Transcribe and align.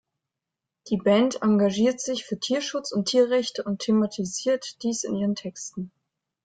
Die 0.87 0.97
Band 0.97 1.43
engagiert 1.43 2.01
sich 2.01 2.25
für 2.25 2.39
Tierschutz 2.39 2.91
und 2.91 3.07
Tierrechte 3.07 3.63
und 3.63 3.83
thematisiert 3.83 4.81
dies 4.81 5.03
in 5.03 5.13
ihren 5.15 5.35
Texten. 5.35 5.91